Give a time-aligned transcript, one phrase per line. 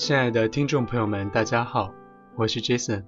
[0.00, 1.92] 亲爱的听众朋友们，大家好，
[2.34, 3.04] 我是 Jason。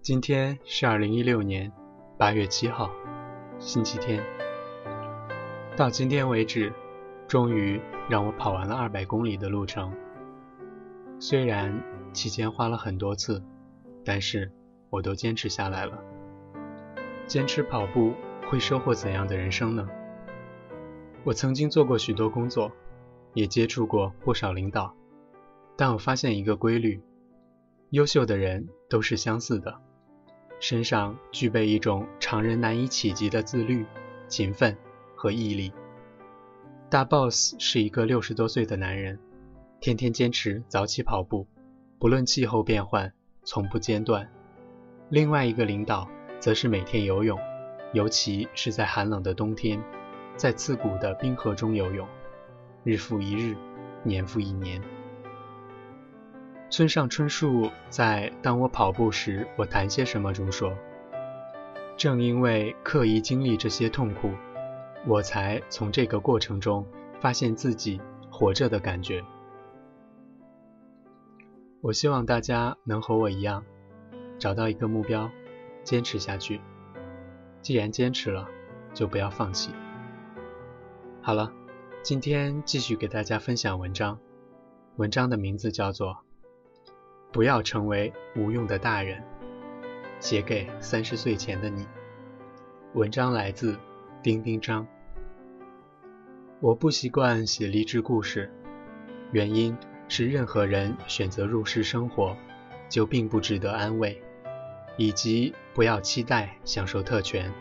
[0.00, 1.70] 今天是二零一六年
[2.16, 2.90] 八月七号，
[3.58, 4.24] 星期天。
[5.76, 6.72] 到今天为止，
[7.26, 7.78] 终于
[8.08, 9.92] 让我跑完了二百公里的路程。
[11.20, 11.78] 虽然
[12.14, 13.44] 期间花了很多次，
[14.02, 14.50] 但是
[14.88, 15.98] 我都坚持下来了。
[17.26, 18.14] 坚持跑步
[18.48, 19.86] 会收获怎样的人生呢？
[21.22, 22.72] 我曾经做过许多工作，
[23.34, 24.94] 也接触过不少领导，
[25.80, 27.00] 但我发现一个规律：
[27.90, 29.80] 优秀的人都是相似的，
[30.58, 33.86] 身上具备一种常人难以企及的自律、
[34.26, 34.76] 勤奋
[35.14, 35.72] 和毅力。
[36.90, 39.20] 大 boss 是一个六十多岁的男人。
[39.78, 41.46] 天天坚持早起跑步，
[42.00, 43.12] 不论气候变换，
[43.44, 44.28] 从不间断。
[45.10, 46.08] 另外一个领导
[46.40, 47.38] 则是每天游泳，
[47.92, 49.80] 尤其是在寒冷的冬天，
[50.36, 52.08] 在刺骨的冰河中游泳，
[52.82, 53.54] 日复一日，
[54.02, 54.82] 年复一年。
[56.70, 60.76] 村上春树在《当我跑步时，我谈些什么》中说
[61.96, 64.30] ：“正因为刻意经历这些痛苦，
[65.06, 66.86] 我才从这个过程中
[67.20, 67.98] 发现自己
[68.30, 69.24] 活着的感觉。”
[71.80, 73.64] 我希望大家能和我一样，
[74.38, 75.30] 找到一个目标，
[75.84, 76.60] 坚持下去。
[77.62, 78.46] 既然坚持了，
[78.92, 79.70] 就不要放弃。
[81.22, 81.50] 好了，
[82.02, 84.18] 今天继续给大家分享文章。
[84.96, 86.10] 文章的名字叫做
[87.30, 89.20] 《不要成为无用的大人》，
[90.18, 91.86] 写给三十岁前的你。
[92.94, 93.78] 文章来自
[94.22, 94.86] 丁丁章。
[96.60, 98.50] 我不习惯写励志故事，
[99.32, 99.76] 原因。
[100.10, 102.34] 是任何人选择入世生活，
[102.88, 104.22] 就并不值得安慰，
[104.96, 107.52] 以及不要期待享受特权，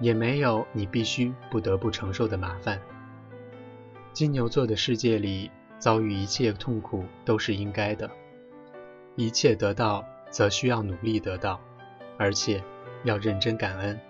[0.00, 2.82] 也没有你必须不得不承受的麻烦。
[4.12, 5.48] 金牛座的世界里，
[5.78, 8.10] 遭遇一切痛苦都是应该的，
[9.16, 11.60] 一切得到则需要努力得到，
[12.18, 12.62] 而且
[13.04, 14.00] 要认真感恩。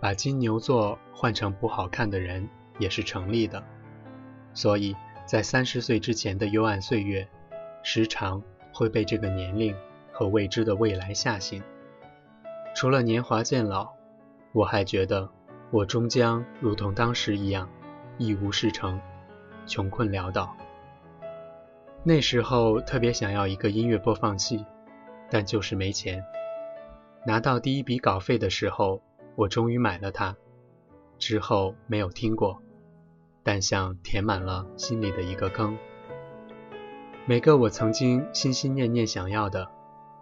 [0.00, 3.62] 把金牛座换成不好看的人也是成立的，
[4.54, 4.94] 所以。
[5.26, 7.26] 在三十岁之前的幽暗岁月，
[7.82, 8.40] 时常
[8.72, 9.74] 会被这个年龄
[10.12, 11.60] 和未知的未来吓醒。
[12.76, 13.92] 除了年华渐老，
[14.52, 15.28] 我还觉得
[15.72, 17.68] 我终将如同当时一样，
[18.18, 19.00] 一无是成，
[19.66, 20.56] 穷困潦倒。
[22.08, 24.64] 那时候特别想要一个音乐播放器，
[25.28, 26.24] 但就是没钱。
[27.26, 29.02] 拿到第一笔稿费的时候，
[29.34, 30.36] 我终于买了它，
[31.18, 32.62] 之后没有听过。
[33.42, 35.76] 但像填满了心里的一个坑。
[37.24, 39.68] 每个我曾经心心念念想要的，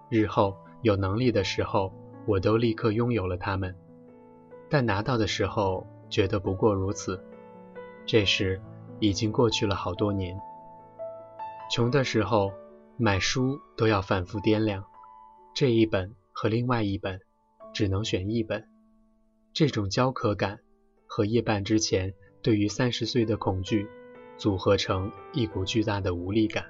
[0.09, 1.93] 日后有能力的时候，
[2.25, 3.77] 我都立刻拥有了它们。
[4.71, 7.23] 但拿到的时候，觉得不过如此。
[8.07, 8.59] 这时
[9.01, 10.35] 已经过去了好多年。
[11.71, 12.53] 穷的时候，
[12.97, 14.85] 买书都要反复掂量，
[15.55, 17.21] 这一本和另外一本，
[17.73, 18.69] 只能选一本。
[19.53, 20.61] 这种焦渴感
[21.07, 22.15] 和夜半之前。
[22.43, 23.89] 对于三十岁的恐惧，
[24.37, 26.67] 组合成一股巨大的无力感。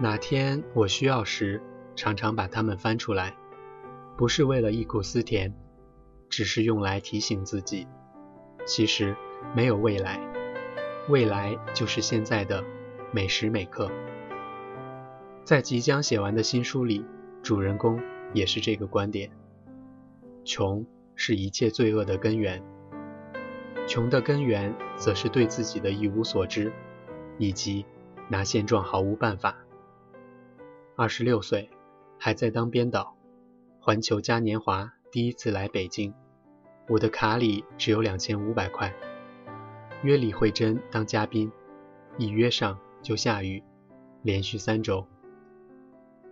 [0.00, 1.62] 哪天我需要时，
[1.94, 3.36] 常常把它们翻出来，
[4.16, 5.54] 不是为了忆苦思甜，
[6.28, 7.86] 只是用来提醒自己，
[8.66, 9.14] 其实
[9.54, 10.18] 没有未来，
[11.10, 12.64] 未来就是现在的
[13.10, 13.90] 每时每刻。
[15.42, 17.04] 在即将写完的新书里，
[17.42, 18.00] 主人公
[18.32, 19.28] 也是这个观点：
[20.44, 22.62] 穷是一切罪恶的根源。
[23.88, 26.72] 穷的根源，则是对自己的一无所知，
[27.38, 27.84] 以及
[28.28, 29.56] 拿现状毫无办法。
[30.94, 31.70] 二十六岁，
[32.18, 33.16] 还在当编导，
[33.80, 36.14] 环球嘉年华第一次来北京，
[36.86, 38.94] 我的卡里只有两千五百块，
[40.02, 41.52] 约李慧珍当嘉宾，
[42.16, 43.62] 一约上就下雨，
[44.22, 45.06] 连续三周。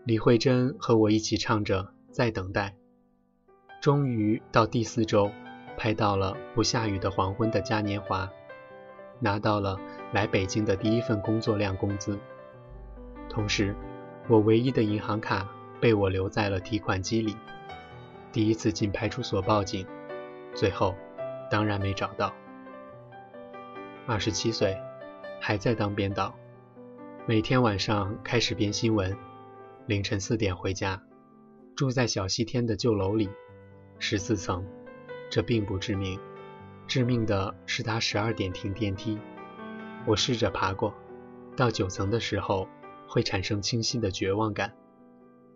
[0.05, 2.71] 李慧珍和我一起唱着《在等待》，
[3.83, 5.31] 终于到第四周。
[5.77, 8.29] 拍到了不下雨的黄昏的嘉年华，
[9.21, 9.79] 拿到了
[10.13, 12.19] 来北京的第一份工作量工资。
[13.29, 13.77] 同时，
[14.27, 15.49] 我唯一的银行卡
[15.81, 17.37] 被我留在了提款机里。
[18.33, 19.87] 第一次进派出所报警，
[20.53, 20.97] 最后
[21.49, 22.35] 当然没找到。
[24.11, 24.75] 二十七岁，
[25.39, 26.35] 还在当编导，
[27.27, 29.15] 每天晚上开始编新闻，
[29.85, 31.03] 凌晨四点回家，
[31.77, 33.29] 住在小西天的旧楼里，
[33.99, 34.65] 十四层。
[35.29, 36.19] 这并不致命，
[36.87, 39.19] 致命的是他十二点停电梯。
[40.07, 40.95] 我试着爬过，
[41.55, 42.67] 到九层的时候
[43.07, 44.73] 会产生清晰的绝望感。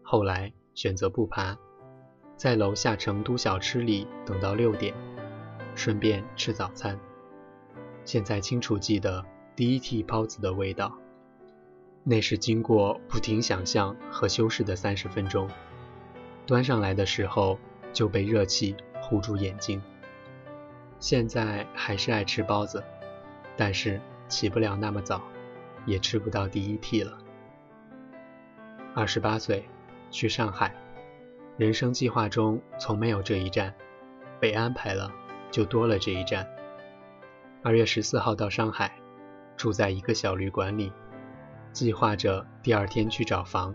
[0.03, 1.57] 后来选择不爬，
[2.37, 4.95] 在楼下成都小吃里等到六点，
[5.75, 7.01] 顺便吃早餐。
[8.05, 10.93] 现在清楚记得第一屉包子的味道，
[12.05, 15.49] 那是经过不停想象和修饰的三十分钟。
[16.47, 17.59] 端上来的时候
[17.93, 19.81] 就被热气糊住眼睛。
[20.99, 22.83] 现在还是爱吃包子，
[23.57, 25.23] 但是起不了那么早，
[25.87, 27.19] 也吃不到第一屉了。
[28.95, 29.65] 二十八岁，
[30.11, 30.75] 去上海。
[31.57, 33.75] 人生计划中从没有这一站，
[34.41, 35.13] 被安排了
[35.51, 36.47] 就多了这一站。
[37.65, 38.91] 二月十四号到上海，
[39.57, 40.93] 住在一个小旅馆里，
[41.73, 43.73] 计划着第二天去找房，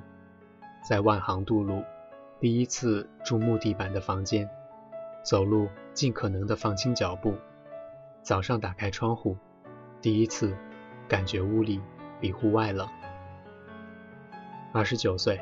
[0.86, 1.81] 在万航渡路，
[2.42, 4.50] 第一次住木地板的房间，
[5.24, 7.34] 走路尽可能的放轻脚步。
[8.22, 9.38] 早上打开窗户，
[10.01, 10.54] 第一次
[11.07, 11.81] 感觉屋里
[12.19, 12.86] 比户外冷。
[14.74, 15.39] 二十九岁，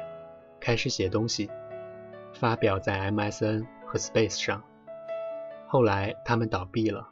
[0.60, 1.50] 开始写东西，
[2.32, 4.62] 发表在 MSN 和 Space 上。
[5.68, 7.10] 后来他们倒闭了，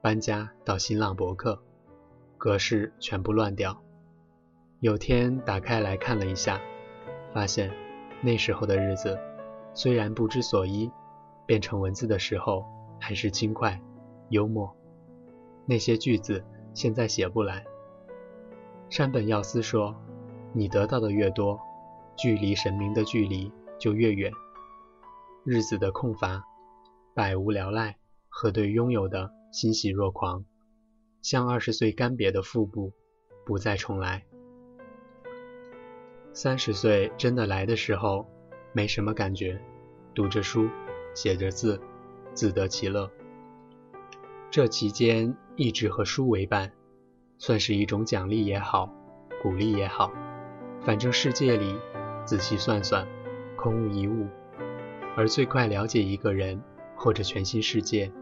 [0.00, 1.62] 搬家到新浪博客，
[2.36, 3.82] 格式全部乱掉。
[4.80, 6.60] 有天打开来看了一下，
[7.32, 7.72] 发现
[8.22, 9.18] 那时候的日子，
[9.74, 10.90] 虽然不知所依，
[11.46, 12.64] 变成文字的时候
[13.00, 13.80] 还是轻快、
[14.28, 14.74] 幽默。
[15.66, 17.64] 那些句子现在写不来。
[18.90, 19.94] 山本耀司说。
[20.54, 21.60] 你得到的越多，
[22.16, 24.32] 距离神明的距离就越远。
[25.44, 26.42] 日子的空乏、
[27.14, 27.98] 百无聊赖
[28.30, 30.44] 和对拥有的欣喜若狂，
[31.22, 32.92] 像二十岁干瘪的腹部，
[33.46, 34.24] 不再重来。
[36.32, 38.26] 三十岁真的来的时候，
[38.72, 39.58] 没什么感觉，
[40.14, 40.68] 读着书，
[41.14, 41.80] 写着字，
[42.34, 43.10] 自得其乐。
[44.50, 46.70] 这期间一直和书为伴，
[47.38, 48.92] 算是一种奖励也好，
[49.42, 50.12] 鼓励也好。
[50.82, 51.74] 反正世界里，
[52.24, 53.08] 仔细算算，
[53.56, 54.26] 空无一物。
[55.16, 56.62] 而最快了解一个人
[56.96, 58.12] 或者全新世界，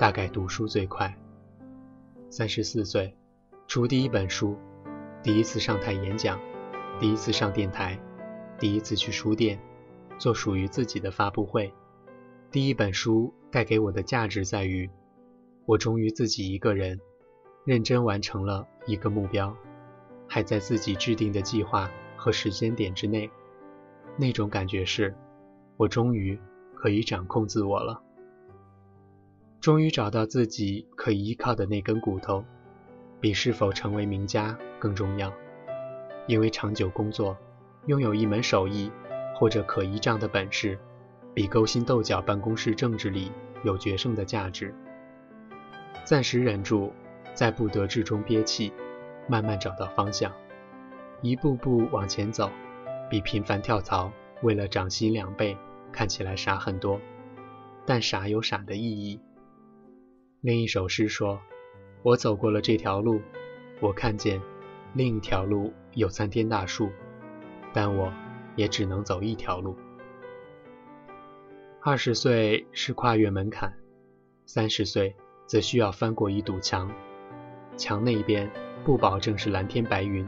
[0.00, 1.14] 大概读书最快。
[2.30, 3.14] 三十四岁，
[3.66, 4.56] 出第一本书，
[5.22, 6.40] 第一次上台演讲，
[6.98, 8.00] 第一次上电台，
[8.58, 9.60] 第一次去书店，
[10.16, 11.70] 做属于自己的发布会。
[12.50, 14.88] 第一本书带给我的价值在于，
[15.66, 16.98] 我终于自己一个人，
[17.66, 19.54] 认真完成了一个目标。
[20.26, 23.30] 还在自己制定的计划和时间点之内，
[24.16, 25.14] 那种感觉是，
[25.76, 26.40] 我终于
[26.74, 28.02] 可以掌控自我了，
[29.60, 32.42] 终于找到自己可以依靠的那根骨头，
[33.20, 35.30] 比是否成为名家更重要。
[36.26, 37.36] 因为长久工作，
[37.84, 38.90] 拥有一门手艺
[39.34, 40.78] 或者可依仗的本事，
[41.34, 43.30] 比勾心斗角办公室政治里
[43.62, 44.74] 有决胜的价值。
[46.04, 46.90] 暂时忍住，
[47.34, 48.72] 在不得志中憋气。
[49.28, 50.32] 慢慢找到方向，
[51.20, 52.50] 一步步往前走，
[53.08, 54.10] 比频繁跳槽
[54.42, 55.56] 为了涨薪两倍
[55.92, 56.98] 看起来傻很多，
[57.86, 59.20] 但傻有傻的意义。
[60.42, 61.40] 另一首诗说
[62.02, 63.20] ：“我走过了这条路，
[63.78, 64.40] 我看见
[64.94, 66.90] 另一条路有参天大树，
[67.74, 68.10] 但我
[68.56, 69.76] 也只能走一条路。”
[71.84, 73.74] 二十岁是跨越门槛，
[74.46, 75.14] 三十岁
[75.46, 76.90] 则需要翻过一堵墙，
[77.76, 78.50] 墙那边。
[78.82, 80.26] 不保证是蓝天白云，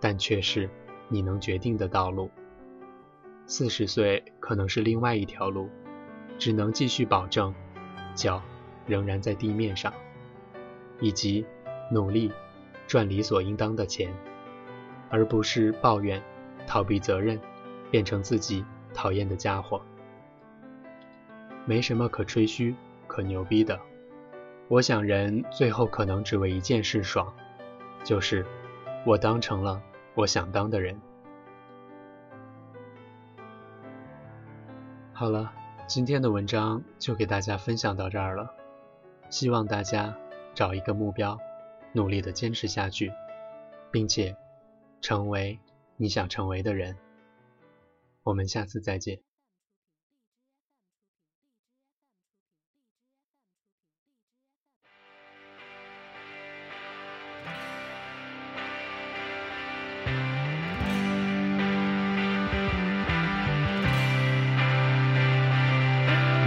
[0.00, 0.68] 但却是
[1.06, 2.28] 你能决定的道路。
[3.46, 5.70] 四十岁可能是另外一条路，
[6.36, 7.54] 只能继续保证
[8.16, 8.42] 脚
[8.90, 9.94] 仍然在地面上，
[11.00, 11.46] 以及
[11.90, 12.30] 努力
[12.86, 14.12] 赚理所应当的钱，
[15.08, 16.20] 而不是抱怨、
[16.66, 17.40] 逃避责任，
[17.90, 19.80] 变成自己讨厌的家伙。
[21.64, 22.74] 没什么可吹嘘、
[23.06, 23.78] 可牛逼的。
[24.68, 27.32] 我想，人最后可能只为一件事爽。
[28.02, 28.46] 就是
[29.04, 29.82] 我当成了
[30.14, 30.98] 我想当的人。
[35.12, 35.52] 好了，
[35.86, 38.54] 今天的文章就给大家分享到这儿了。
[39.30, 40.14] 希望大家
[40.54, 41.38] 找一个目标，
[41.92, 43.12] 努力的坚持下去，
[43.90, 44.36] 并且
[45.00, 45.58] 成为
[45.96, 46.96] 你想成为的人。
[48.24, 49.20] 我们下次再见。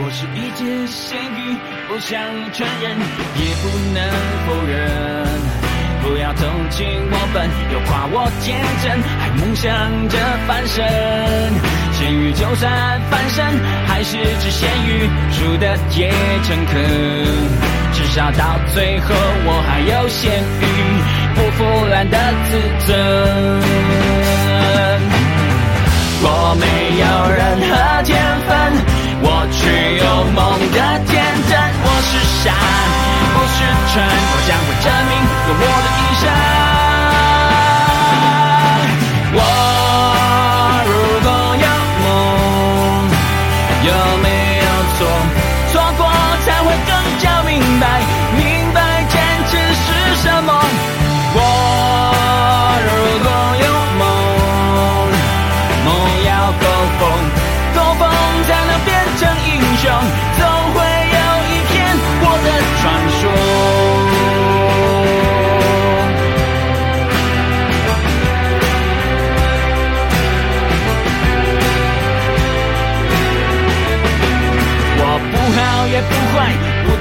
[0.06, 2.20] 我是一只咸鱼，不想
[2.54, 2.98] 承认，
[3.36, 4.02] 也不能
[4.48, 4.74] 否认。
[6.02, 9.72] 不要同情我笨，又夸我天真，还梦想
[10.10, 10.84] 着翻身。
[11.94, 12.72] 咸鱼就算
[13.10, 13.46] 翻身，
[13.88, 16.12] 还是只咸鱼，输的也
[16.44, 16.74] 诚恳。
[17.94, 19.14] 至少到最后，
[19.46, 20.66] 我还有咸鱼
[21.36, 22.18] 不腐烂的
[22.50, 22.52] 自
[22.86, 22.90] 尊。
[26.26, 26.66] 我没
[27.00, 27.72] 有任何
[28.04, 28.12] 天
[28.48, 29.03] 分。
[29.26, 29.64] 我却
[30.04, 30.04] 有
[30.36, 30.78] 梦的
[31.08, 32.12] 天真，我是
[32.44, 32.52] 傻，
[33.32, 35.16] 不是蠢，我将会证明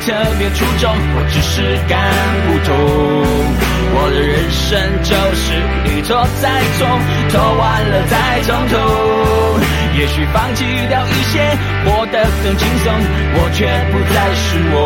[0.05, 1.95] 特别出众，我只是看
[2.47, 2.75] 不通。
[3.95, 5.55] 我的人生就是
[5.87, 6.87] 一错再错，
[7.29, 8.75] 错完了再从头。
[9.95, 11.39] 也许放弃掉一些，
[11.85, 12.93] 活得更轻松，
[13.35, 14.77] 我却不再是我。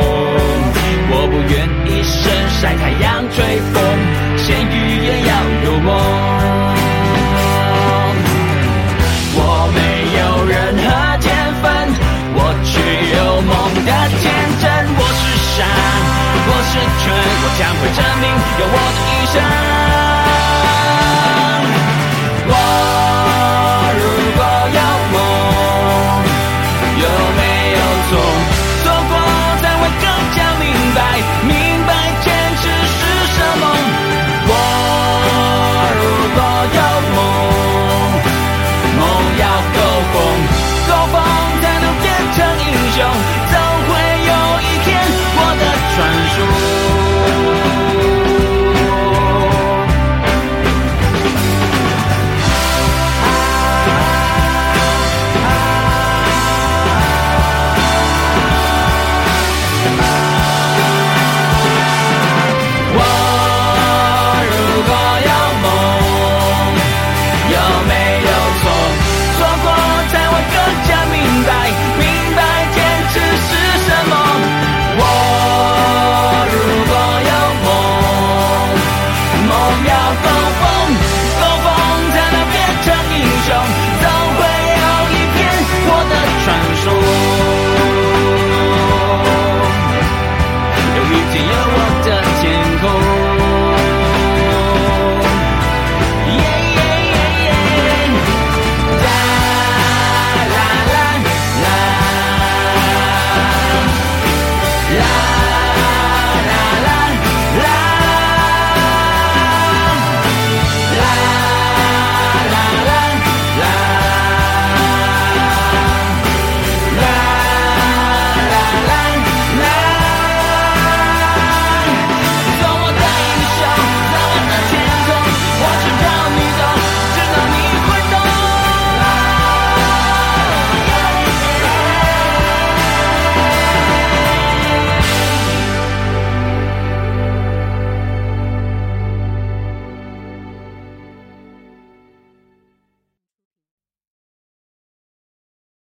[1.09, 2.29] 我不愿一生
[2.61, 3.81] 晒太阳吹风，
[4.37, 5.33] 咸鱼也要
[5.65, 5.89] 有梦。
[9.39, 9.41] 我
[9.73, 9.81] 没
[10.19, 10.85] 有任何
[11.25, 11.25] 天
[11.63, 11.65] 分，
[12.35, 12.75] 我却
[13.17, 13.55] 有梦
[13.87, 14.25] 的天
[14.61, 14.96] 真。
[15.57, 15.71] 我是山，
[16.49, 19.56] 我是泉，我将会证明用我的一生。